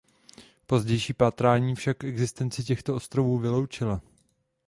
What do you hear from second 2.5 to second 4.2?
těchto ostrovů vyloučila.